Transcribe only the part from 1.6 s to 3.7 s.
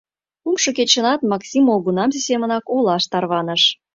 молгунамсе семынак олаш тарваныш.